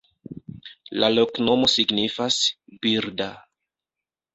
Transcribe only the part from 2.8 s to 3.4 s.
birda.